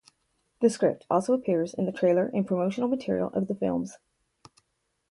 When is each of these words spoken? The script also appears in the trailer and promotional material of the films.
The 0.61 0.71
script 0.71 1.05
also 1.11 1.31
appears 1.35 1.75
in 1.75 1.85
the 1.85 1.91
trailer 1.91 2.25
and 2.25 2.47
promotional 2.47 2.89
material 2.89 3.29
of 3.35 3.47
the 3.47 3.53
films. 3.53 3.99